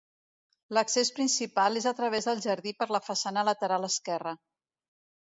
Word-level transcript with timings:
L'accés 0.77 1.11
principal 1.19 1.79
és 1.83 1.87
a 1.93 1.95
través 2.01 2.31
del 2.31 2.43
jardí 2.49 2.75
per 2.83 2.91
la 2.97 3.05
façana 3.13 3.47
lateral 3.53 3.93
esquerra. 3.93 4.39